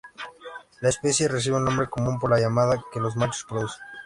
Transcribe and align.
La 0.79 0.89
especie 0.89 1.27
recibe 1.27 1.59
el 1.59 1.63
nombre 1.63 1.85
común 1.87 2.17
por 2.17 2.31
la 2.31 2.39
llamada 2.39 2.83
que 2.91 2.99
los 2.99 3.15
machos 3.15 3.45
producen. 3.47 3.83